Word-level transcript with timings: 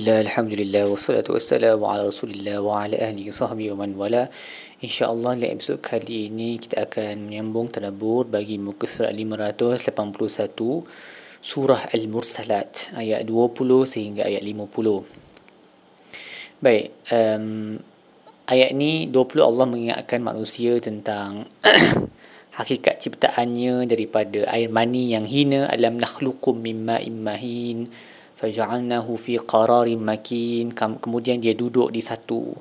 Bismillah, 0.00 0.32
Alhamdulillah, 0.32 0.84
wassalatu 0.88 1.36
wassalamu 1.36 1.84
ala 1.84 2.08
rasulillah 2.08 2.56
wa 2.64 2.88
ala 2.88 2.96
ahli 2.96 3.28
sahbihi 3.28 3.68
wa 3.76 3.84
man 3.84 3.92
wala. 4.00 4.32
InsyaAllah 4.80 5.36
dalam 5.36 5.60
episod 5.60 5.76
kali 5.76 6.32
ini 6.32 6.56
kita 6.56 6.88
akan 6.88 7.28
menyambung 7.28 7.68
tadabur 7.68 8.24
bagi 8.24 8.56
muka 8.56 8.88
surat 8.88 9.12
581 9.12 9.92
Surah 11.44 11.92
Al-Mursalat 11.92 12.96
ayat 12.96 13.28
20 13.28 13.52
sehingga 13.84 14.24
ayat 14.24 14.40
50 14.40 15.04
Baik, 16.64 16.96
um, 17.12 17.76
ayat 18.48 18.72
ni 18.72 19.04
20 19.04 19.20
Allah 19.44 19.68
mengingatkan 19.68 20.24
manusia 20.24 20.80
tentang 20.80 21.44
hakikat 22.56 23.04
ciptaannya 23.04 23.84
daripada 23.84 24.48
air 24.48 24.72
mani 24.72 25.12
yang 25.12 25.28
hina. 25.28 25.68
Alam 25.68 26.00
nakhluqum 26.00 26.56
mimma 26.56 27.04
immahin 27.04 27.92
faja'alnahu 28.40 29.12
fi 29.20 29.36
qararin 29.36 30.00
makin 30.00 30.72
kemudian 30.72 31.36
dia 31.44 31.52
duduk 31.52 31.92
di 31.92 32.00
satu 32.00 32.56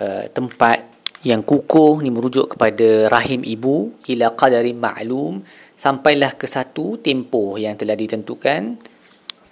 uh, 0.00 0.24
tempat 0.32 0.92
yang 1.22 1.46
kukuh 1.46 2.02
ni 2.02 2.10
merujuk 2.10 2.56
kepada 2.56 3.06
rahim 3.06 3.46
ibu 3.46 3.94
ila 4.10 4.34
qadarin 4.34 4.74
ma'lum 4.74 5.44
sampailah 5.78 6.34
ke 6.34 6.50
satu 6.50 6.98
tempoh 6.98 7.58
yang 7.58 7.78
telah 7.78 7.94
ditentukan. 7.94 8.90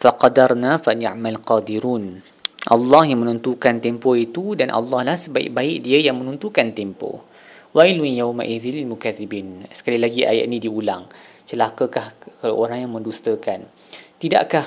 Faqadarna 0.01 0.81
fa 0.81 0.97
ni'mal 0.97 1.39
qadirun. 1.45 2.19
Allah 2.73 3.03
yang 3.05 3.21
menentukan 3.25 3.79
tempoh 3.85 4.17
itu 4.17 4.57
dan 4.57 4.73
Allah 4.73 5.13
lah 5.13 5.17
sebaik-baik 5.17 5.85
dia 5.85 5.99
yang 6.01 6.19
menentukan 6.19 6.73
tempoh. 6.73 7.27
Wailun 7.71 8.11
yawma 8.11 8.43
idzil 8.43 8.83
mukazzibin 8.87 9.67
sekali 9.71 10.01
lagi 10.01 10.27
ayat 10.27 10.51
ni 10.51 10.59
diulang. 10.59 11.07
Celakakah 11.47 12.15
orang 12.51 12.83
yang 12.87 12.93
mendustakan? 12.95 13.67
Tidakkah 14.19 14.67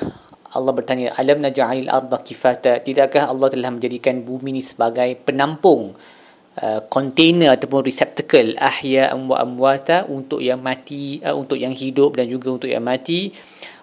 Allah 0.53 0.69
bertanya 0.69 1.17
alam 1.17 1.41
naj'alil 1.41 1.89
arda 1.89 2.21
kifata? 2.21 2.77
Tidakkah 2.77 3.25
Allah 3.25 3.49
telah 3.49 3.73
menjadikan 3.73 4.21
bumi 4.21 4.53
ini 4.53 4.61
sebagai 4.61 5.17
penampung 5.17 5.97
kontainer 6.93 7.49
uh, 7.49 7.55
ataupun 7.57 7.81
receptacle 7.81 8.53
ahya 8.61 9.09
wa 9.17 9.41
amwata 9.41 10.05
untuk 10.05 10.37
yang 10.45 10.61
mati 10.61 11.17
uh, 11.25 11.33
untuk 11.33 11.57
yang 11.57 11.73
hidup 11.73 12.13
dan 12.13 12.29
juga 12.29 12.53
untuk 12.53 12.69
yang 12.69 12.85
mati? 12.85 13.33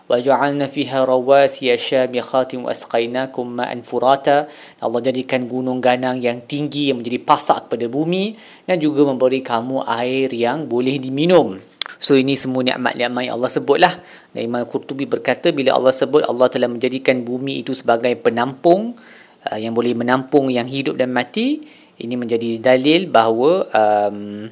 Wa 0.06 0.22
ja'alna 0.22 0.70
fiha 0.70 1.02
rawasiya 1.02 1.74
shamikhatin 1.74 2.62
wa 2.62 2.70
asqainakum 2.70 3.50
ma'an 3.50 3.82
furata. 3.82 4.46
Allah 4.78 5.02
jadikan 5.02 5.50
gunung 5.50 5.82
ganang 5.82 6.22
yang 6.22 6.46
tinggi 6.46 6.94
yang 6.94 7.02
menjadi 7.02 7.18
pasak 7.18 7.66
kepada 7.66 7.90
bumi 7.90 8.38
dan 8.66 8.78
juga 8.78 9.06
memberi 9.06 9.42
kamu 9.42 9.86
air 9.90 10.30
yang 10.30 10.70
boleh 10.70 11.02
diminum 11.02 11.58
So 12.00 12.16
ini 12.16 12.32
semua 12.32 12.64
nikmat-nikmat 12.64 13.28
yang 13.28 13.36
Allah 13.36 13.52
sebutlah. 13.52 13.92
Dan 14.32 14.48
Imam 14.48 14.64
Qurtubi 14.64 15.04
berkata 15.04 15.52
bila 15.52 15.76
Allah 15.76 15.92
sebut 15.92 16.24
Allah 16.24 16.48
telah 16.48 16.66
menjadikan 16.66 17.20
bumi 17.20 17.60
itu 17.60 17.76
sebagai 17.76 18.16
penampung 18.16 18.96
uh, 19.44 19.58
yang 19.60 19.76
boleh 19.76 19.92
menampung 19.92 20.48
yang 20.48 20.64
hidup 20.64 20.96
dan 20.96 21.12
mati, 21.12 21.60
ini 22.00 22.16
menjadi 22.16 22.56
dalil 22.56 23.12
bahawa 23.12 23.68
um, 23.70 24.48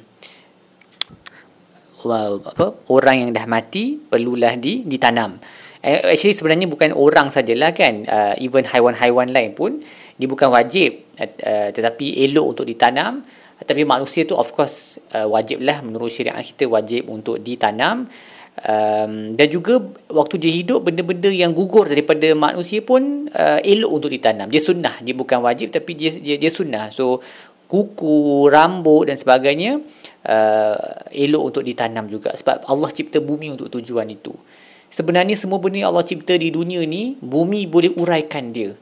apa 1.99 2.79
orang 2.87 3.27
yang 3.27 3.29
dah 3.35 3.43
mati 3.49 3.97
perlulah 3.97 4.55
di 4.55 4.87
ditanam. 4.87 5.41
Eh, 5.79 6.15
actually 6.15 6.35
sebenarnya 6.35 6.67
bukan 6.67 6.91
orang 6.95 7.27
sajalah 7.31 7.75
kan, 7.75 8.03
uh, 8.07 8.35
even 8.39 8.63
haiwan-haiwan 8.63 9.31
lain 9.31 9.51
pun 9.55 9.79
dia 10.19 10.27
bukan 10.27 10.51
wajib 10.51 11.07
uh, 11.19 11.71
tetapi 11.71 12.23
elok 12.27 12.55
untuk 12.55 12.65
ditanam 12.67 13.23
tapi 13.65 13.83
manusia 13.83 14.23
tu 14.23 14.39
of 14.39 14.51
course 14.55 14.99
uh, 15.11 15.27
wajib 15.27 15.59
lah 15.59 15.83
menurut 15.83 16.07
syariat 16.11 16.39
kita 16.39 16.67
wajib 16.67 17.11
untuk 17.11 17.43
ditanam. 17.43 18.07
Um, 18.59 19.39
dan 19.39 19.47
juga 19.47 19.79
waktu 20.11 20.35
dia 20.35 20.51
hidup 20.51 20.83
benda-benda 20.83 21.31
yang 21.31 21.55
gugur 21.55 21.87
daripada 21.87 22.27
manusia 22.35 22.83
pun 22.83 23.31
uh, 23.31 23.59
elok 23.63 23.91
untuk 24.03 24.11
ditanam. 24.11 24.51
Dia 24.51 24.59
sunnah 24.59 24.99
dia 24.99 25.15
bukan 25.15 25.39
wajib 25.39 25.71
tapi 25.71 25.95
dia 25.95 26.11
dia, 26.11 26.35
dia 26.35 26.51
sunnah. 26.51 26.91
So 26.91 27.23
kuku 27.71 28.47
rambut 28.51 29.07
dan 29.07 29.15
sebagainya 29.15 29.79
uh, 30.27 31.07
elok 31.11 31.43
untuk 31.55 31.63
ditanam 31.63 32.11
juga. 32.11 32.35
Sebab 32.35 32.67
Allah 32.67 32.89
cipta 32.91 33.23
bumi 33.23 33.55
untuk 33.55 33.71
tujuan 33.71 34.11
itu. 34.11 34.35
Sebenarnya 34.89 35.37
semua 35.37 35.61
benda 35.61 35.85
yang 35.85 35.93
Allah 35.95 36.03
cipta 36.03 36.35
di 36.35 36.51
dunia 36.51 36.83
ni 36.83 37.15
bumi 37.21 37.63
boleh 37.69 37.95
uraikan 37.95 38.51
dia 38.51 38.73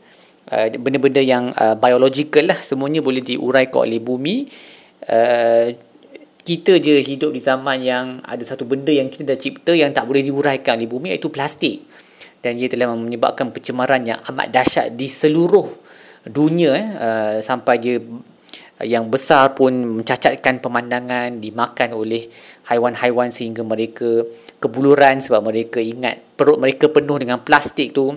Uh, 0.48 0.72
benda-benda 0.80 1.20
yang 1.20 1.52
uh, 1.60 1.76
biological 1.76 2.48
lah 2.48 2.56
semuanya 2.64 3.04
boleh 3.04 3.20
diuraikan 3.20 3.84
oleh 3.84 4.00
bumi. 4.00 4.48
Uh, 5.04 5.76
kita 6.48 6.80
je 6.80 7.04
hidup 7.04 7.36
di 7.36 7.44
zaman 7.44 7.84
yang 7.84 8.24
ada 8.24 8.40
satu 8.40 8.64
benda 8.64 8.88
yang 8.88 9.12
kita 9.12 9.28
dah 9.28 9.36
cipta 9.36 9.76
yang 9.76 9.92
tak 9.92 10.08
boleh 10.08 10.24
diuraikan 10.24 10.80
oleh 10.80 10.88
bumi 10.88 11.12
iaitu 11.12 11.28
plastik. 11.28 11.84
Dan 12.40 12.56
ia 12.56 12.72
telah 12.72 12.88
menyebabkan 12.96 13.52
pencemaran 13.52 14.08
yang 14.08 14.24
amat 14.32 14.48
dahsyat 14.56 14.96
di 14.96 15.12
seluruh 15.12 15.68
dunia 16.24 16.72
eh, 16.72 16.88
uh, 16.96 17.38
sampai 17.44 17.76
dia 17.80 18.00
yang 18.86 19.10
besar 19.10 19.58
pun 19.58 19.74
mencacatkan 20.00 20.62
pemandangan 20.62 21.42
dimakan 21.42 21.98
oleh 21.98 22.30
haiwan-haiwan 22.70 23.34
sehingga 23.34 23.66
mereka 23.66 24.22
kebuluran 24.62 25.18
sebab 25.18 25.42
mereka 25.50 25.82
ingat 25.82 26.22
perut 26.38 26.62
mereka 26.62 26.86
penuh 26.86 27.18
dengan 27.18 27.42
plastik 27.42 27.98
tu 27.98 28.14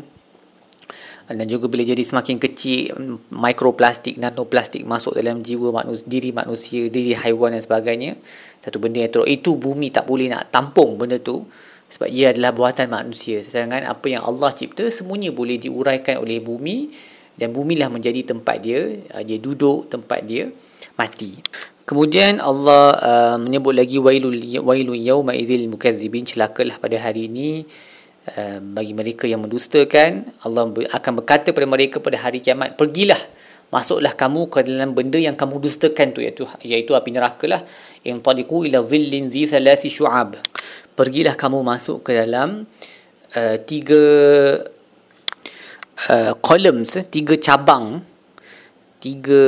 dan 1.30 1.46
juga 1.46 1.70
bila 1.70 1.86
jadi 1.86 2.02
semakin 2.02 2.42
kecil 2.42 2.90
mikroplastik 3.30 4.18
nanoplastik 4.18 4.82
masuk 4.82 5.14
dalam 5.14 5.46
jiwa 5.46 5.70
manusia 5.70 6.06
diri 6.06 6.30
manusia 6.34 6.90
diri 6.90 7.14
haiwan 7.14 7.54
dan 7.54 7.62
sebagainya 7.62 8.18
satu 8.60 8.82
benda 8.82 9.00
yang 9.00 9.12
teruk 9.14 9.30
itu 9.30 9.54
bumi 9.54 9.94
tak 9.94 10.10
boleh 10.10 10.26
nak 10.26 10.50
tampung 10.50 10.98
benda 10.98 11.22
tu 11.22 11.46
sebab 11.90 12.06
ia 12.06 12.30
adalah 12.30 12.54
buatan 12.54 12.86
manusia. 12.86 13.42
Sedangkan 13.42 13.82
apa 13.82 14.06
yang 14.06 14.22
Allah 14.22 14.54
cipta 14.54 14.86
semuanya 14.94 15.34
boleh 15.34 15.58
diuraikan 15.58 16.22
oleh 16.22 16.38
bumi 16.38 16.94
dan 17.34 17.50
bumi 17.50 17.74
lah 17.74 17.90
menjadi 17.90 18.30
tempat 18.30 18.62
dia 18.62 18.94
uh, 19.10 19.22
dia 19.26 19.42
duduk 19.42 19.90
tempat 19.90 20.22
dia 20.22 20.54
mati. 20.94 21.42
Kemudian 21.82 22.38
Allah 22.38 22.94
uh, 23.02 23.36
menyebut 23.42 23.74
lagi 23.74 23.98
wailul 23.98 24.38
wailun 24.62 25.00
yauma 25.02 25.34
idzil 25.34 25.66
mukazzibin. 25.66 26.22
Celakalah 26.22 26.78
pada 26.78 26.94
hari 27.02 27.26
ini 27.26 27.66
Ehm, 28.20 28.76
bagi 28.76 28.92
mereka 28.92 29.24
yang 29.24 29.40
mendustakan 29.40 30.28
Allah 30.44 30.68
akan 30.68 31.12
berkata 31.24 31.56
kepada 31.56 31.64
mereka 31.64 32.04
pada 32.04 32.20
hari 32.20 32.44
kiamat 32.44 32.76
pergilah 32.76 33.16
masuklah 33.72 34.12
kamu 34.12 34.52
ke 34.52 34.60
dalam 34.60 34.92
benda 34.92 35.16
yang 35.16 35.32
kamu 35.32 35.56
dustakan 35.56 36.12
tu 36.12 36.20
iaitu 36.20 36.44
iaitu 36.60 36.92
api 36.92 37.16
neraka 37.16 37.48
lah. 37.48 37.64
In 38.04 38.20
taliqu 38.20 38.68
ila 38.68 38.84
dhillin 38.84 39.32
zi 39.32 39.48
thalathi 39.48 39.88
syu'ab. 39.88 40.36
Pergilah 40.92 41.32
kamu 41.32 41.64
masuk 41.64 42.04
ke 42.04 42.12
dalam 42.12 42.68
uh, 43.32 43.56
tiga 43.64 44.02
uh, 46.12 46.32
columns 46.44 47.00
tiga 47.08 47.40
cabang 47.40 48.04
tiga 49.00 49.42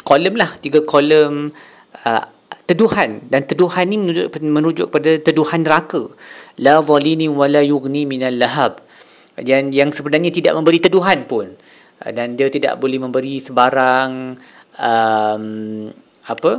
kolom 0.00 0.34
lah 0.40 0.48
tiga 0.64 0.80
kolom 0.80 1.52
uh, 2.08 2.24
teduhan. 2.68 3.24
Dan 3.24 3.48
teduhan 3.48 3.88
ni 3.88 3.96
menuju 3.96 4.28
menuju 4.36 4.82
kepada 4.92 5.10
teduhan 5.24 5.64
neraka. 5.64 6.12
La 6.60 6.84
zalini 6.84 7.26
wala 7.26 7.64
yughni 7.64 8.04
minal 8.04 8.36
lahab. 8.36 8.84
Yang 9.40 9.64
yang 9.72 9.90
sebenarnya 9.90 10.28
tidak 10.28 10.52
memberi 10.52 10.78
teduhan 10.78 11.24
pun. 11.24 11.56
Dan 11.98 12.36
dia 12.36 12.52
tidak 12.52 12.78
boleh 12.78 13.00
memberi 13.00 13.40
sebarang 13.42 14.38
um, 14.78 15.44
apa 16.28 16.52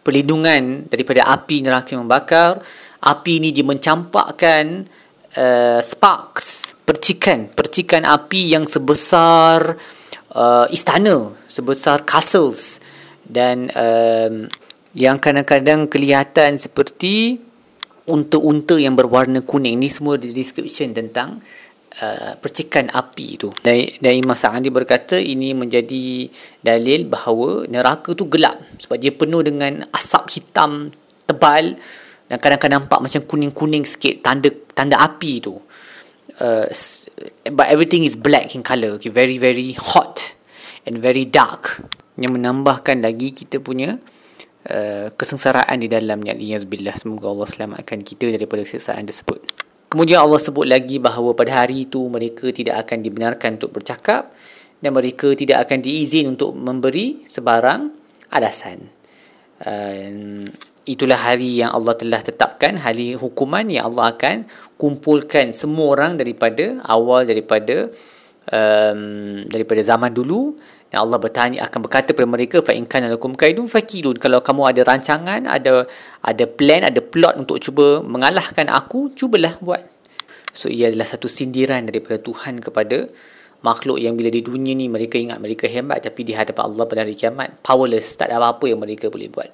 perlindungan 0.00 0.88
daripada 0.88 1.28
api 1.28 1.62
neraka 1.62 1.94
yang 1.94 2.08
membakar. 2.08 2.64
Api 3.00 3.40
ni 3.44 3.52
dia 3.52 3.64
mencampakkan 3.64 4.88
uh, 5.36 5.80
sparks 5.84 6.74
percikan. 6.88 7.52
Percikan 7.52 8.02
api 8.08 8.56
yang 8.56 8.64
sebesar 8.64 9.76
uh, 10.34 10.66
istana. 10.72 11.30
Sebesar 11.46 12.02
castles. 12.02 12.82
Dan 13.30 13.70
um, 13.74 14.50
yang 14.94 15.22
kadang-kadang 15.22 15.86
kelihatan 15.86 16.58
seperti 16.58 17.38
unta-unta 18.10 18.74
yang 18.74 18.98
berwarna 18.98 19.42
kuning. 19.46 19.78
Ni 19.78 19.86
semua 19.86 20.18
di 20.18 20.34
description 20.34 20.90
tentang 20.90 21.38
uh, 22.02 22.34
percikan 22.42 22.90
api 22.90 23.38
tu. 23.38 23.54
Dan, 23.62 23.86
dan 24.02 24.12
Imam 24.18 24.34
Sa'adi 24.34 24.66
berkata 24.72 25.14
ini 25.14 25.54
menjadi 25.54 26.26
dalil 26.58 27.06
bahawa 27.06 27.70
neraka 27.70 28.18
tu 28.18 28.26
gelap 28.26 28.58
sebab 28.82 28.98
dia 28.98 29.14
penuh 29.14 29.46
dengan 29.46 29.86
asap 29.94 30.24
hitam 30.34 30.90
tebal 31.26 31.78
dan 32.26 32.36
kadang-kadang 32.38 32.86
nampak 32.86 32.98
macam 33.02 33.20
kuning-kuning 33.26 33.86
sikit 33.86 34.26
tanda 34.26 34.50
tanda 34.74 34.98
api 34.98 35.32
tu. 35.38 35.54
Uh, 36.40 36.64
but 37.52 37.68
everything 37.68 38.00
is 38.00 38.16
black 38.16 38.56
in 38.56 38.64
colour 38.64 38.96
okay, 38.96 39.12
very 39.12 39.36
very 39.36 39.76
hot 39.76 40.34
and 40.82 40.98
very 40.98 41.28
dark. 41.28 41.84
Yang 42.20 42.40
menambahkan 42.40 43.00
lagi 43.04 43.32
kita 43.32 43.60
punya 43.60 44.00
Uh, 44.60 45.08
kesengsaraan 45.16 45.80
di 45.80 45.88
dalamnya. 45.88 46.36
Billah 46.36 46.92
semoga 47.00 47.32
Allah 47.32 47.48
selamatkan 47.48 48.04
kita 48.04 48.28
daripada 48.28 48.60
kesengsaraan 48.60 49.08
tersebut. 49.08 49.40
Kemudian 49.88 50.20
Allah 50.20 50.36
sebut 50.36 50.68
lagi 50.68 51.00
bahawa 51.00 51.32
pada 51.32 51.64
hari 51.64 51.88
itu 51.88 52.04
mereka 52.12 52.52
tidak 52.52 52.84
akan 52.84 53.00
dibenarkan 53.00 53.56
untuk 53.56 53.72
bercakap 53.72 54.36
dan 54.84 54.92
mereka 54.92 55.32
tidak 55.32 55.64
akan 55.64 55.80
diizin 55.80 56.36
untuk 56.36 56.52
memberi 56.52 57.24
sebarang 57.24 57.88
alasan. 58.28 58.84
Uh, 59.64 60.44
itulah 60.84 61.16
hari 61.16 61.64
yang 61.64 61.72
Allah 61.72 61.96
telah 61.96 62.20
tetapkan 62.20 62.76
hari 62.84 63.16
hukuman 63.16 63.64
yang 63.64 63.88
Allah 63.88 64.12
akan 64.12 64.44
kumpulkan 64.76 65.56
semua 65.56 65.96
orang 65.96 66.20
daripada 66.20 66.84
awal 66.84 67.24
daripada 67.24 67.88
um, 68.48 69.00
daripada 69.48 69.80
zaman 69.84 70.12
dulu 70.12 70.56
dan 70.90 71.06
Allah 71.06 71.22
bertanya 71.22 71.62
akan 71.70 71.86
berkata 71.86 72.10
kepada 72.10 72.26
mereka 72.26 72.58
fa 72.66 72.74
in 72.74 72.82
kana 72.82 73.06
lakum 73.06 73.38
kaidun 73.38 73.70
fakidun. 73.70 74.18
Kalau 74.18 74.42
kamu 74.42 74.74
ada 74.74 74.82
rancangan 74.82 75.46
ada 75.46 75.86
ada 76.18 76.44
plan 76.50 76.82
ada 76.82 76.98
plot 76.98 77.38
untuk 77.38 77.62
cuba 77.62 78.02
mengalahkan 78.02 78.66
aku 78.66 79.14
cubalah 79.14 79.54
buat. 79.62 79.86
So 80.50 80.66
ia 80.66 80.90
adalah 80.90 81.06
satu 81.06 81.30
sindiran 81.30 81.86
daripada 81.86 82.18
Tuhan 82.18 82.58
kepada 82.58 83.06
makhluk 83.62 84.02
yang 84.02 84.16
bila 84.16 84.32
di 84.32 84.42
dunia 84.42 84.72
ni 84.72 84.90
mereka 84.90 85.20
ingat 85.20 85.36
mereka 85.36 85.68
hebat 85.68 86.00
tapi 86.00 86.24
di 86.24 86.32
hadapan 86.32 86.64
Allah 86.74 86.84
pada 86.88 87.04
hari 87.04 87.12
kiamat 87.12 87.60
powerless 87.60 88.16
tak 88.16 88.32
ada 88.32 88.40
apa-apa 88.40 88.66
yang 88.66 88.82
mereka 88.82 89.06
boleh 89.06 89.30
buat. 89.30 89.50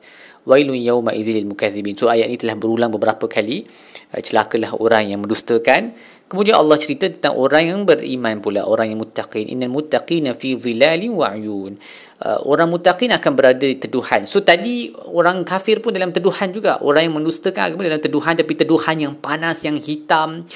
Wailun 0.46 0.78
yauma 0.78 1.12
idzil 1.12 1.42
mukadzibin 1.44 1.98
so 1.98 2.08
ayat 2.08 2.32
ini 2.32 2.40
telah 2.40 2.56
berulang 2.56 2.88
beberapa 2.88 3.28
kali. 3.28 3.68
Uh, 4.14 4.22
celakalah 4.24 4.72
orang 4.78 5.12
yang 5.12 5.20
mendustakan 5.20 5.92
kemudian 6.26 6.58
Allah 6.58 6.76
cerita 6.78 7.06
tentang 7.06 7.38
orang 7.38 7.62
yang 7.66 7.80
beriman 7.86 8.42
pula 8.42 8.66
orang 8.66 8.92
yang 8.94 8.98
muttaqin. 9.02 9.46
Innal 9.46 9.70
muttaqina 9.70 10.34
fi 10.34 10.58
zilalin 10.58 11.14
wa 11.14 11.32
uh, 11.32 12.38
orang 12.46 12.68
muttaqin 12.70 13.14
akan 13.14 13.32
berada 13.34 13.62
di 13.62 13.78
teduhan. 13.78 14.26
So 14.26 14.42
tadi 14.42 14.90
orang 14.90 15.46
kafir 15.46 15.78
pun 15.78 15.94
dalam 15.94 16.10
teduhan 16.10 16.50
juga. 16.50 16.82
Orang 16.82 17.06
yang 17.10 17.14
mendustakan 17.18 17.72
agama 17.72 17.86
dalam 17.86 18.02
teduhan 18.02 18.34
tapi 18.34 18.52
teduhan 18.58 18.96
yang 18.98 19.14
panas 19.18 19.62
yang 19.62 19.78
hitam 19.78 20.46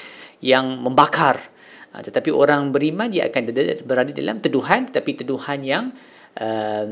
yang 0.43 0.67
membakar. 0.83 1.39
Uh, 1.95 2.03
tetapi 2.03 2.31
orang 2.35 2.71
beriman 2.71 3.11
dia 3.11 3.31
akan 3.31 3.51
berada 3.83 4.11
dalam 4.15 4.39
teduhan 4.39 4.87
tetapi 4.87 5.11
teduhan 5.27 5.59
yang 5.63 5.85
uh, 6.39 6.87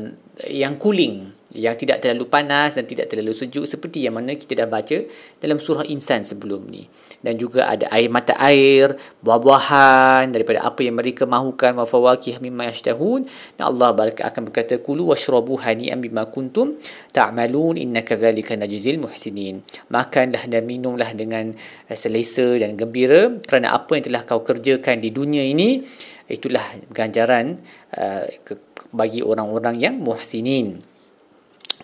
yang 0.47 0.75
cooling 0.75 1.38
yang 1.49 1.73
tidak 1.73 1.97
terlalu 2.05 2.29
panas 2.29 2.77
dan 2.77 2.85
tidak 2.85 3.09
terlalu 3.09 3.33
sejuk 3.33 3.65
seperti 3.65 4.05
yang 4.05 4.13
mana 4.13 4.37
kita 4.37 4.53
dah 4.53 4.69
baca 4.69 5.01
dalam 5.41 5.57
surah 5.57 5.81
insan 5.89 6.21
sebelum 6.21 6.69
ni. 6.69 6.85
Dan 7.25 7.41
juga 7.41 7.65
ada 7.65 7.89
air 7.89 8.05
mata 8.05 8.37
air 8.37 8.93
buah-buahan 9.25 10.29
daripada 10.29 10.61
apa 10.61 10.85
yang 10.85 11.01
mereka 11.01 11.25
mahukan 11.25 11.73
wa 11.81 11.89
fawakih 11.89 12.37
mimma 12.37 12.69
yashtahun. 12.69 13.25
Dan 13.57 13.63
Allah 13.65 13.97
akan 14.13 14.41
berkata 14.53 14.77
kulu 14.77 15.09
washrabu 15.09 15.57
hani'an 15.57 15.97
bima 15.97 16.29
kuntum 16.29 16.77
ta'malun 17.09 17.81
innaka 17.81 18.13
dzalika 18.13 18.53
najzil 18.53 19.01
muhsinin. 19.01 19.65
Makanlah 19.89 20.45
dan 20.45 20.69
minumlah 20.69 21.17
dengan 21.17 21.57
eh, 21.89 21.97
selesa 21.97 22.61
dan 22.61 22.77
gembira 22.77 23.41
kerana 23.41 23.73
apa 23.73 23.97
yang 23.97 24.05
telah 24.05 24.21
kau 24.21 24.45
kerjakan 24.45 25.01
di 25.01 25.09
dunia 25.09 25.41
ini 25.41 25.81
itulah 26.29 26.61
ganjaran 26.93 27.57
uh, 27.97 28.29
bagi 28.93 29.25
orang-orang 29.25 29.81
yang 29.81 29.95
muhsinin 29.97 30.77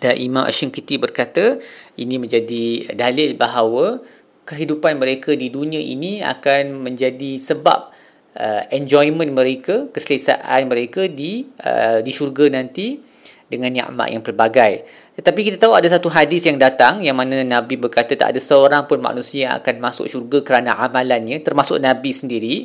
dan 0.03 0.19
Imam 0.19 0.43
Ash-Shinkiti 0.43 0.99
berkata 0.99 1.59
ini 1.95 2.19
menjadi 2.19 2.95
dalil 2.95 3.39
bahawa 3.39 4.03
kehidupan 4.45 4.99
mereka 4.99 5.33
di 5.33 5.49
dunia 5.49 5.79
ini 5.79 6.21
akan 6.21 6.85
menjadi 6.85 7.41
sebab 7.41 7.89
uh, 8.37 8.63
enjoyment 8.69 9.31
mereka, 9.31 9.89
keselesaan 9.89 10.67
mereka 10.69 11.07
di 11.07 11.47
uh, 11.63 12.03
di 12.03 12.11
syurga 12.11 12.51
nanti 12.51 12.99
dengan 13.45 13.71
nikmat 13.71 14.09
yang 14.11 14.23
pelbagai. 14.25 14.85
Tetapi 15.15 15.39
kita 15.47 15.57
tahu 15.61 15.77
ada 15.77 15.87
satu 15.87 16.11
hadis 16.11 16.43
yang 16.43 16.59
datang 16.59 16.99
yang 16.99 17.15
mana 17.15 17.45
Nabi 17.45 17.79
berkata 17.79 18.17
tak 18.17 18.35
ada 18.35 18.41
seorang 18.41 18.83
pun 18.89 18.99
manusia 18.99 19.49
yang 19.49 19.53
akan 19.63 19.75
masuk 19.79 20.05
syurga 20.11 20.43
kerana 20.43 20.75
amalannya 20.75 21.39
termasuk 21.39 21.79
Nabi 21.79 22.11
sendiri. 22.11 22.55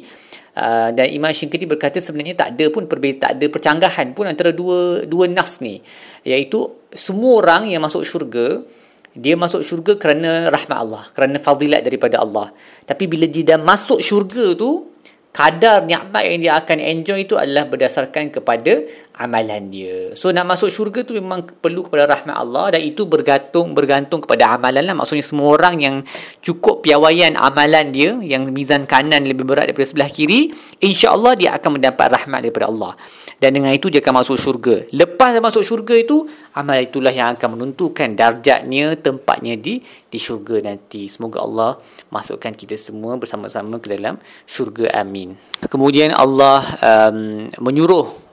Uh, 0.51 0.91
dan 0.91 1.07
Imam 1.15 1.31
Shinkiti 1.31 1.63
berkata 1.63 2.03
sebenarnya 2.03 2.35
tak 2.35 2.59
ada 2.59 2.67
pun 2.75 2.91
perbezaan, 2.91 3.23
tak 3.23 3.33
ada 3.39 3.47
percanggahan 3.47 4.07
pun 4.19 4.27
antara 4.27 4.51
dua 4.51 5.07
dua 5.07 5.31
nas 5.31 5.63
ni. 5.63 5.79
Iaitu 6.27 6.91
semua 6.91 7.39
orang 7.47 7.71
yang 7.71 7.79
masuk 7.87 8.03
syurga, 8.03 8.67
dia 9.15 9.39
masuk 9.39 9.63
syurga 9.63 9.95
kerana 9.95 10.51
rahmat 10.51 10.79
Allah, 10.79 11.03
kerana 11.15 11.39
fadilat 11.39 11.87
daripada 11.87 12.19
Allah. 12.19 12.51
Tapi 12.83 13.07
bila 13.07 13.31
dia 13.31 13.55
dah 13.55 13.61
masuk 13.63 14.03
syurga 14.03 14.59
tu, 14.59 14.91
kadar 15.31 15.87
nikmat 15.87 16.23
yang 16.27 16.39
dia 16.43 16.53
akan 16.59 16.79
enjoy 16.83 17.23
itu 17.23 17.39
adalah 17.39 17.71
berdasarkan 17.71 18.35
kepada 18.35 18.83
amalan 19.21 19.69
dia. 19.69 20.17
So 20.17 20.33
nak 20.33 20.49
masuk 20.49 20.73
syurga 20.73 21.05
tu 21.05 21.13
memang 21.13 21.45
perlu 21.45 21.85
kepada 21.85 22.09
rahmat 22.09 22.33
Allah 22.33 22.73
dan 22.73 22.81
itu 22.81 23.05
bergantung 23.05 23.77
bergantung 23.77 24.25
kepada 24.25 24.57
amalan 24.57 24.89
lah. 24.89 24.97
Maksudnya 24.97 25.21
semua 25.21 25.53
orang 25.53 25.77
yang 25.77 25.97
cukup 26.41 26.81
piawaian 26.81 27.37
amalan 27.37 27.93
dia 27.93 28.17
yang 28.25 28.49
mizan 28.49 28.89
kanan 28.89 29.29
lebih 29.29 29.45
berat 29.45 29.69
daripada 29.69 29.85
sebelah 29.85 30.09
kiri, 30.09 30.49
insya-Allah 30.81 31.37
dia 31.37 31.51
akan 31.61 31.77
mendapat 31.77 32.07
rahmat 32.09 32.41
daripada 32.41 32.73
Allah 32.73 32.97
dan 33.41 33.57
dengan 33.57 33.73
itu 33.73 33.89
dia 33.89 34.05
akan 34.05 34.21
masuk 34.21 34.37
syurga. 34.37 34.85
Lepas 34.93 35.33
dia 35.33 35.41
masuk 35.41 35.65
syurga 35.65 35.97
itu, 35.97 36.29
amal 36.53 36.77
itulah 36.77 37.09
yang 37.09 37.33
akan 37.33 37.57
menentukan 37.57 38.13
darjatnya, 38.13 39.01
tempatnya 39.01 39.57
di 39.57 39.81
di 39.81 40.19
syurga 40.21 40.61
nanti. 40.61 41.09
Semoga 41.09 41.41
Allah 41.41 41.81
masukkan 42.13 42.53
kita 42.53 42.77
semua 42.77 43.17
bersama-sama 43.17 43.81
ke 43.81 43.97
dalam 43.97 44.21
syurga. 44.45 44.93
Amin. 44.93 45.41
Kemudian 45.73 46.13
Allah 46.13 46.61
um, 46.85 47.49
menyuruh 47.65 48.30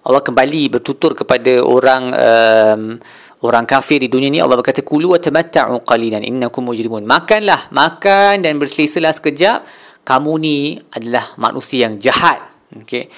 Allah 0.00 0.22
kembali 0.24 0.80
bertutur 0.80 1.12
kepada 1.12 1.60
orang 1.60 2.02
um, 2.14 2.82
orang 3.44 3.64
kafir 3.68 4.00
di 4.00 4.08
dunia 4.08 4.32
ni 4.32 4.40
Allah 4.40 4.56
berkata 4.56 4.80
kulu 4.80 5.12
wa 5.12 5.20
tamatta'u 5.20 5.84
qalilan 5.84 6.24
innakum 6.24 6.64
mujrimun. 6.64 7.04
Makanlah, 7.04 7.68
makan 7.72 8.44
dan 8.44 8.56
berselesalah 8.56 9.12
sekejap. 9.12 9.64
Kamu 10.04 10.32
ni 10.40 10.80
adalah 10.96 11.36
manusia 11.36 11.84
yang 11.88 12.00
jahat. 12.00 12.40
Okey 12.70 13.12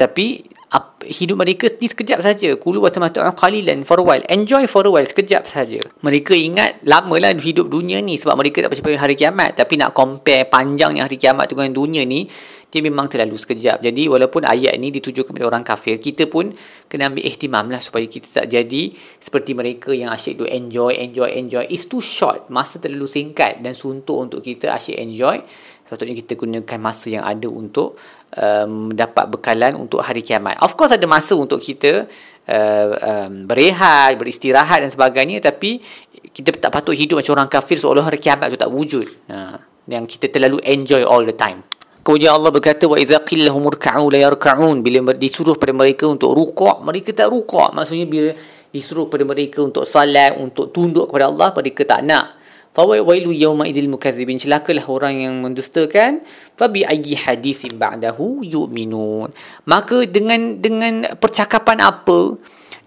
tapi 0.00 0.48
up, 0.70 1.02
hidup 1.02 1.42
mereka 1.42 1.66
ni 1.82 1.90
sekejap 1.90 2.22
saja. 2.22 2.54
Kulu 2.54 2.86
wasamatu'u 2.86 3.34
qalilan 3.34 3.82
for 3.82 3.98
a 3.98 4.04
while. 4.06 4.24
Enjoy 4.30 4.64
for 4.70 4.86
a 4.86 4.90
while 4.90 5.06
sekejap 5.06 5.44
saja. 5.44 5.82
Mereka 6.02 6.32
ingat 6.34 6.86
lamalah 6.86 7.34
hidup 7.34 7.66
dunia 7.66 7.98
ni 7.98 8.14
sebab 8.16 8.38
mereka 8.38 8.62
tak 8.62 8.78
percaya 8.78 8.98
hari 9.02 9.18
kiamat. 9.18 9.58
Tapi 9.58 9.74
nak 9.78 9.90
compare 9.92 10.46
panjangnya 10.46 11.06
hari 11.06 11.18
kiamat 11.18 11.50
dengan 11.50 11.74
dunia 11.74 12.06
ni 12.06 12.30
dia 12.70 12.80
memang 12.86 13.10
terlalu 13.10 13.34
sekejap. 13.34 13.82
Jadi 13.82 14.06
walaupun 14.06 14.46
ayat 14.46 14.78
ni 14.78 14.94
ditujukan 14.94 15.34
kepada 15.34 15.46
orang 15.50 15.66
kafir 15.66 15.98
kita 15.98 16.30
pun 16.30 16.54
kena 16.86 17.10
ambil 17.10 17.26
ihtimam 17.26 17.66
lah 17.66 17.82
supaya 17.82 18.06
kita 18.06 18.30
tak 18.30 18.46
jadi 18.46 18.94
seperti 19.18 19.58
mereka 19.58 19.90
yang 19.90 20.14
asyik 20.14 20.38
tu 20.38 20.46
enjoy 20.46 20.94
enjoy 20.94 21.34
enjoy. 21.34 21.66
It's 21.66 21.90
too 21.90 21.98
short. 21.98 22.46
Masa 22.46 22.78
terlalu 22.78 23.10
singkat 23.10 23.58
dan 23.58 23.74
suntuk 23.74 24.14
untuk 24.14 24.40
kita 24.46 24.70
asyik 24.70 25.02
enjoy 25.02 25.42
sepatutnya 25.90 26.14
kita 26.22 26.38
gunakan 26.38 26.78
masa 26.78 27.10
yang 27.10 27.26
ada 27.26 27.50
untuk 27.50 27.98
um, 28.38 28.94
dapat 28.94 29.26
bekalan 29.26 29.74
untuk 29.74 29.98
hari 29.98 30.22
kiamat. 30.22 30.62
Of 30.62 30.78
course 30.78 30.94
ada 30.94 31.02
masa 31.10 31.34
untuk 31.34 31.58
kita 31.58 32.06
uh, 32.46 32.88
um, 33.26 33.50
berehat, 33.50 34.14
beristirahat 34.14 34.86
dan 34.86 34.90
sebagainya 34.94 35.42
tapi 35.42 35.82
kita 36.30 36.54
tak 36.62 36.70
patut 36.70 36.94
hidup 36.94 37.18
macam 37.18 37.42
orang 37.42 37.50
kafir 37.50 37.74
seolah 37.74 38.06
hari 38.06 38.22
kiamat 38.22 38.54
tu 38.54 38.58
tak 38.62 38.70
wujud. 38.70 39.02
Ha, 39.34 39.58
yang 39.90 40.06
kita 40.06 40.30
terlalu 40.30 40.62
enjoy 40.62 41.02
all 41.02 41.26
the 41.26 41.34
time. 41.34 41.66
Kemudian 42.06 42.38
Allah 42.38 42.54
berkata 42.54 42.86
wa 42.86 42.94
idza 42.94 43.18
qila 43.26 43.50
lahum 43.50 43.66
irka'u 43.66 44.14
la 44.14 44.30
yarka'un 44.30 44.86
bila 44.86 45.10
disuruh 45.10 45.58
pada 45.58 45.74
mereka 45.74 46.06
untuk 46.06 46.32
rukuk 46.32 46.86
mereka 46.86 47.12
tak 47.12 47.28
rukuk 47.28 47.76
maksudnya 47.76 48.06
bila 48.08 48.30
disuruh 48.72 49.10
pada 49.10 49.26
mereka 49.26 49.60
untuk 49.60 49.84
salat 49.84 50.38
untuk 50.38 50.72
tunduk 50.72 51.10
kepada 51.12 51.28
Allah 51.28 51.52
mereka 51.52 51.82
tak 51.84 52.00
nak 52.06 52.39
Fawailu 52.70 53.34
yawma 53.34 53.66
idil 53.66 53.90
mukazibin 53.90 54.38
celakalah 54.38 54.86
orang 54.86 55.14
yang 55.18 55.34
mendustakan. 55.42 56.22
Fabi 56.54 56.86
ayyi 56.86 57.18
hadithin 57.18 57.74
ba'dahu 57.74 58.46
yu'minun. 58.46 59.34
Maka 59.66 60.06
dengan 60.06 60.62
dengan 60.62 61.18
percakapan 61.18 61.82
apa 61.82 62.38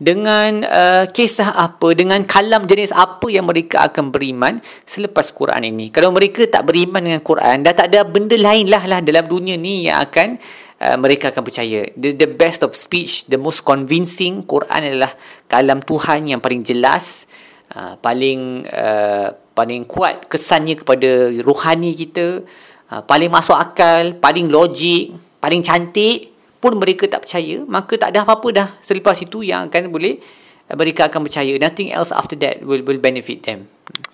dengan 0.04 0.66
uh, 0.66 1.06
kisah 1.08 1.54
apa 1.54 1.94
dengan 1.94 2.24
kalam 2.26 2.66
jenis 2.66 2.92
apa 2.92 3.30
yang 3.30 3.46
mereka 3.46 3.86
akan 3.88 4.10
beriman 4.10 4.60
selepas 4.84 5.32
Quran 5.32 5.64
ini. 5.64 5.94
Kalau 5.94 6.12
mereka 6.12 6.44
tak 6.50 6.68
beriman 6.68 7.04
dengan 7.04 7.22
Quran 7.22 7.62
dah 7.62 7.72
tak 7.76 7.94
ada 7.94 8.04
benda 8.04 8.36
lain 8.36 8.68
lah 8.68 8.84
lah 8.84 9.00
dalam 9.00 9.24
dunia 9.28 9.56
ni 9.56 9.88
yang 9.88 10.02
akan 10.04 10.40
uh, 10.82 10.98
mereka 11.00 11.32
akan 11.32 11.44
percaya. 11.46 11.88
The, 11.96 12.16
the 12.18 12.28
best 12.28 12.68
of 12.68 12.76
speech 12.76 13.28
the 13.32 13.40
most 13.40 13.64
convincing 13.64 14.44
Quran 14.44 14.92
adalah 14.96 15.12
kalam 15.48 15.80
Tuhan 15.80 16.32
yang 16.36 16.40
paling 16.44 16.66
jelas 16.66 17.30
uh, 17.76 17.96
paling 18.00 18.66
uh, 18.70 19.34
paling 19.54 19.86
kuat 19.86 20.30
kesannya 20.30 20.78
kepada 20.80 21.30
rohani 21.46 21.94
kita 21.94 22.42
uh, 22.90 23.02
paling 23.06 23.30
masuk 23.30 23.58
akal 23.58 24.18
paling 24.18 24.50
logik 24.50 25.14
paling 25.42 25.62
cantik 25.62 26.34
pun 26.64 26.80
mereka 26.80 27.12
tak 27.12 27.28
percaya. 27.28 27.60
Maka 27.68 28.00
tak 28.00 28.16
ada 28.16 28.24
apa-apa 28.24 28.48
dah 28.56 28.70
selepas 28.80 29.20
itu 29.20 29.44
yang 29.44 29.68
akan 29.68 29.92
boleh 29.92 30.22
mereka 30.72 31.12
akan 31.12 31.28
percaya. 31.28 31.52
Nothing 31.60 31.92
else 31.92 32.16
after 32.16 32.40
that 32.40 32.64
will 32.64 32.86
will 32.88 33.02
benefit 33.02 33.44
them 33.44 33.68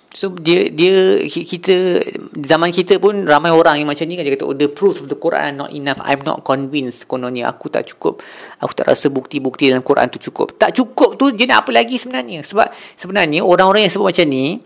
so 0.09 0.33
dia 0.33 0.73
dia 0.73 1.21
kita 1.29 2.01
zaman 2.33 2.73
kita 2.73 2.97
pun 2.97 3.23
ramai 3.23 3.53
orang 3.53 3.77
yang 3.77 3.89
macam 3.89 4.09
ni 4.09 4.17
kan. 4.17 4.25
Dia 4.25 4.33
kata 4.35 4.45
oh 4.49 4.57
the 4.57 4.67
proof 4.67 5.05
of 5.05 5.07
the 5.07 5.17
Quran 5.17 5.61
not 5.61 5.69
enough. 5.71 6.01
I'm 6.01 6.25
not 6.25 6.41
convinced. 6.41 7.05
Kononnya 7.05 7.47
aku 7.47 7.69
tak 7.69 7.85
cukup. 7.89 8.21
Aku 8.59 8.73
tak 8.73 8.89
rasa 8.89 9.13
bukti-bukti 9.13 9.69
dalam 9.69 9.85
Quran 9.85 10.09
tu 10.09 10.17
cukup. 10.17 10.57
Tak 10.57 10.73
cukup 10.73 11.15
tu 11.15 11.29
dia 11.31 11.45
nak 11.45 11.67
apa 11.67 11.71
lagi 11.71 12.01
sebenarnya? 12.01 12.41
Sebab 12.41 12.67
sebenarnya 12.97 13.45
orang-orang 13.45 13.85
yang 13.85 13.93
sebut 13.93 14.09
macam 14.09 14.25
ni 14.27 14.59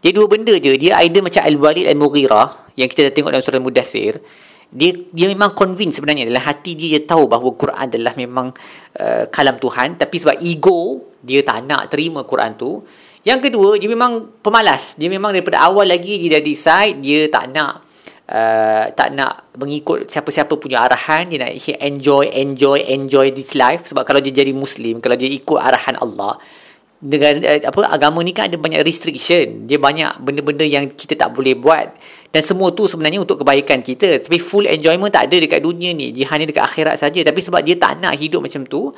dia 0.00 0.10
dua 0.12 0.26
benda 0.28 0.54
je. 0.56 0.72
Dia 0.76 1.00
either 1.04 1.20
macam 1.24 1.42
Al-Walid 1.44 1.86
Al-Mughirah 1.92 2.76
yang 2.76 2.88
kita 2.88 3.08
dah 3.08 3.12
tengok 3.12 3.30
dalam 3.32 3.44
surah 3.44 3.62
Mudathir. 3.62 4.20
Dia 4.66 4.92
dia 5.14 5.26
memang 5.30 5.54
convince 5.54 5.98
sebenarnya 5.98 6.26
dalam 6.26 6.42
hati 6.42 6.74
dia 6.74 6.98
dia 6.98 7.02
tahu 7.06 7.30
bahawa 7.30 7.54
Quran 7.54 7.86
adalah 7.86 8.12
memang 8.18 8.50
uh, 8.98 9.24
kalam 9.30 9.56
Tuhan 9.62 9.94
tapi 9.94 10.16
sebab 10.18 10.36
ego 10.42 11.06
dia 11.22 11.42
tak 11.46 11.66
nak 11.66 11.90
terima 11.90 12.26
Quran 12.26 12.54
tu. 12.58 12.82
Yang 13.26 13.50
kedua, 13.50 13.74
dia 13.74 13.90
memang 13.90 14.38
pemalas. 14.38 14.94
Dia 14.94 15.10
memang 15.10 15.34
daripada 15.34 15.66
awal 15.66 15.90
lagi 15.90 16.22
dia 16.22 16.38
dah 16.38 16.42
decide 16.42 17.02
dia 17.02 17.26
tak 17.26 17.50
nak 17.50 17.86
uh, 18.30 18.84
tak 18.92 19.14
nak 19.14 19.50
mengikut 19.58 20.10
siapa-siapa 20.10 20.52
punya 20.58 20.82
arahan 20.82 21.30
dia 21.30 21.46
nak 21.46 21.52
enjoy 21.82 22.30
enjoy 22.30 22.78
enjoy 22.82 23.26
this 23.30 23.54
life 23.54 23.86
sebab 23.86 24.02
kalau 24.06 24.20
dia 24.20 24.34
jadi 24.34 24.52
muslim 24.52 24.98
kalau 24.98 25.14
dia 25.14 25.30
ikut 25.30 25.58
arahan 25.58 25.96
Allah 26.02 26.38
dengan 26.96 27.44
uh, 27.44 27.60
apa 27.68 27.80
agama 27.92 28.24
ni 28.24 28.32
kan 28.32 28.48
ada 28.48 28.56
banyak 28.56 28.80
restriction. 28.82 29.68
Dia 29.68 29.76
banyak 29.76 30.20
benda-benda 30.24 30.64
yang 30.64 30.88
kita 30.88 31.14
tak 31.16 31.36
boleh 31.36 31.56
buat. 31.56 31.92
Dan 32.32 32.42
semua 32.42 32.72
tu 32.72 32.88
sebenarnya 32.88 33.20
untuk 33.20 33.40
kebaikan 33.44 33.84
kita. 33.84 34.20
Tapi 34.20 34.38
full 34.40 34.68
enjoyment 34.68 35.12
tak 35.12 35.28
ada 35.28 35.36
dekat 35.36 35.60
dunia 35.60 35.92
ni. 35.92 36.12
Dia 36.12 36.28
hanya 36.32 36.48
dekat 36.48 36.64
akhirat 36.64 36.96
saja. 37.00 37.20
Tapi 37.20 37.40
sebab 37.40 37.60
dia 37.60 37.76
tak 37.76 38.00
nak 38.00 38.16
hidup 38.16 38.44
macam 38.44 38.64
tu 38.64 38.92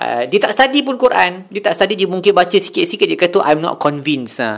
Uh, 0.00 0.24
dia 0.32 0.40
tak 0.40 0.56
study 0.56 0.80
pun 0.80 0.96
Quran. 0.96 1.44
Dia 1.52 1.60
tak 1.60 1.76
study 1.76 1.92
dia 1.92 2.08
mungkin 2.08 2.32
baca 2.32 2.56
sikit-sikit. 2.56 3.04
Dia 3.04 3.20
kata 3.20 3.44
I'm 3.44 3.60
not 3.60 3.76
convinced. 3.76 4.40
Uh 4.40 4.56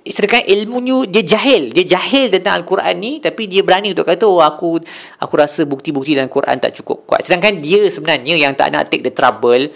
sedangkan 0.00 0.42
ilmunya 0.48 1.04
dia 1.08 1.22
jahil. 1.36 1.68
Dia 1.70 1.84
jahil 1.98 2.32
tentang 2.32 2.62
al-Quran 2.62 2.94
ni 2.96 3.12
tapi 3.20 3.44
dia 3.44 3.60
berani 3.60 3.92
untuk 3.92 4.08
kata 4.08 4.24
oh 4.24 4.40
aku 4.40 4.80
aku 5.20 5.34
rasa 5.36 5.68
bukti-bukti 5.68 6.16
dalam 6.16 6.32
Quran 6.32 6.56
tak 6.56 6.72
cukup 6.80 7.04
kuat. 7.04 7.22
Sedangkan 7.26 7.60
dia 7.60 7.84
sebenarnya 7.92 8.34
yang 8.40 8.56
tak 8.56 8.72
nak 8.72 8.88
take 8.88 9.04
the 9.04 9.12
trouble 9.12 9.68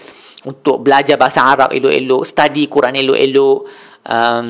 untuk 0.46 0.86
belajar 0.86 1.18
bahasa 1.18 1.42
Arab 1.42 1.74
elok-elok 1.74 2.22
study 2.22 2.70
Quran 2.70 2.94
elok-elok 2.94 3.58
um, 4.06 4.46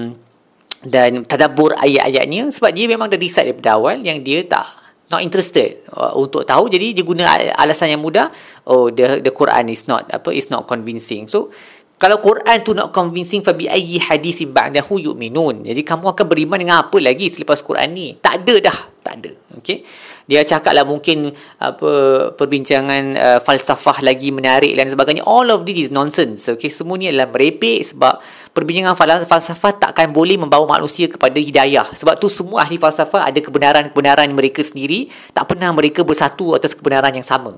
dan 0.85 1.25
tadabbur 1.25 1.73
ayat-ayatnya 1.81 2.53
sebab 2.53 2.71
dia 2.71 2.87
memang 2.87 3.09
dah 3.09 3.19
decide 3.19 3.51
daripada 3.51 3.81
awal 3.81 3.99
yang 4.05 4.21
dia 4.21 4.45
tak 4.45 4.87
not 5.07 5.23
interested. 5.23 5.87
Uh, 5.91 6.13
untuk 6.19 6.43
tahu 6.45 6.67
jadi 6.67 6.93
dia 6.93 7.05
guna 7.07 7.27
alasan 7.55 7.95
yang 7.95 8.03
mudah 8.03 8.31
oh 8.67 8.91
the 8.91 9.23
the 9.23 9.31
Quran 9.31 9.71
is 9.71 9.87
not 9.87 10.07
apa 10.11 10.31
is 10.35 10.53
not 10.53 10.67
convincing. 10.67 11.31
So 11.31 11.55
kalau 11.97 12.21
Quran 12.21 12.61
tu 12.61 12.77
nak 12.77 12.93
convincing 12.93 13.41
fa 13.41 13.57
bi 13.57 13.73
ayyi 13.73 13.97
hadisin 13.97 14.53
ba'dahu 14.53 15.01
yu'minun. 15.01 15.65
Jadi 15.65 15.81
kamu 15.81 16.13
akan 16.13 16.27
beriman 16.29 16.61
dengan 16.61 16.85
apa 16.85 17.01
lagi 17.01 17.33
selepas 17.33 17.65
Quran 17.65 17.89
ni? 17.97 18.13
Tak 18.21 18.45
ada 18.45 18.69
dah, 18.69 18.79
tak 19.01 19.15
ada. 19.17 19.33
Okey. 19.57 19.81
Dia 20.29 20.45
cakap 20.45 20.77
lah 20.77 20.85
mungkin 20.85 21.33
apa 21.57 21.91
perbincangan 22.37 23.03
uh, 23.17 23.39
falsafah 23.41 24.05
lagi 24.05 24.29
menarik 24.29 24.77
dan 24.77 24.93
sebagainya. 24.93 25.25
All 25.25 25.49
of 25.49 25.65
this 25.65 25.89
is 25.89 25.89
nonsense. 25.89 26.45
Okey, 26.53 26.69
semua 26.69 27.01
ni 27.01 27.09
adalah 27.09 27.33
merepek 27.33 27.81
sebab 27.81 28.21
perbincangan 28.53 28.93
falsafah 29.25 29.81
takkan 29.81 30.13
boleh 30.13 30.37
membawa 30.37 30.77
manusia 30.77 31.09
kepada 31.09 31.41
hidayah. 31.41 31.97
Sebab 31.97 32.21
tu 32.21 32.29
semua 32.29 32.69
ahli 32.69 32.77
falsafah 32.77 33.25
ada 33.25 33.41
kebenaran-kebenaran 33.41 34.29
mereka 34.37 34.61
sendiri, 34.61 35.09
tak 35.33 35.49
pernah 35.49 35.73
mereka 35.73 36.05
bersatu 36.05 36.53
atas 36.53 36.77
kebenaran 36.77 37.17
yang 37.17 37.25
sama. 37.25 37.57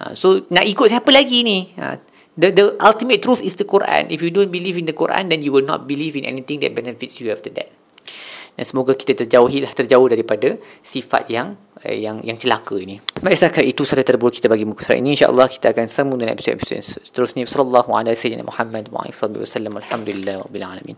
Uh, 0.00 0.16
so 0.16 0.40
nak 0.48 0.64
ikut 0.64 0.88
siapa 0.88 1.12
lagi 1.12 1.44
ni? 1.44 1.68
Uh, 1.76 2.00
The 2.34 2.50
the 2.50 2.74
ultimate 2.82 3.22
truth 3.22 3.38
is 3.38 3.54
the 3.54 3.66
Quran. 3.66 4.10
If 4.10 4.18
you 4.18 4.34
don't 4.34 4.50
believe 4.50 4.74
in 4.74 4.90
the 4.90 4.96
Quran, 4.96 5.30
then 5.30 5.38
you 5.38 5.54
will 5.54 5.66
not 5.66 5.86
believe 5.86 6.18
in 6.18 6.26
anything 6.26 6.58
that 6.66 6.74
benefits 6.74 7.22
you 7.22 7.30
after 7.30 7.50
that. 7.54 7.70
Dan 8.54 8.64
semoga 8.66 8.94
kita 8.94 9.26
terjauhi 9.26 9.62
lah 9.62 9.70
terjauh 9.74 10.06
daripada 10.06 10.54
sifat 10.82 11.26
yang 11.30 11.58
eh, 11.82 12.06
yang 12.06 12.22
yang 12.22 12.38
celaka 12.38 12.78
ini. 12.78 13.02
Baik 13.18 13.34
setakat 13.38 13.66
itu 13.66 13.82
sahaja 13.82 14.14
terburuk 14.14 14.34
kita 14.34 14.46
bagi 14.46 14.62
muka 14.62 14.86
surat 14.86 14.98
ini. 15.02 15.18
InsyaAllah 15.18 15.46
kita 15.50 15.74
akan 15.74 15.86
sambung 15.90 16.18
dengan 16.22 16.38
episod-episod 16.38 17.06
seterusnya. 17.06 17.46
Sallallahu 17.46 17.90
alaihi 17.94 18.14
wa 18.14 18.22
sallam 18.22 18.46
Muhammad 18.46 18.84
wa 18.90 19.02
sallam. 19.46 19.72
Alhamdulillah 19.78 20.42
wa 20.42 20.50
alamin. 20.50 20.92